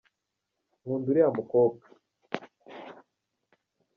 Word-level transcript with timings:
Nkunda 0.79 1.07
uriya 1.09 1.29
mukobwa. 1.37 1.85